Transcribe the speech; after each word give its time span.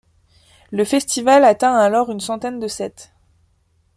Le 0.71 0.83
festival 0.83 1.43
atteint 1.45 1.75
alors 1.75 2.09
une 2.11 2.21
centaine 2.21 2.59
de 2.59 2.67
sets. 2.67 3.11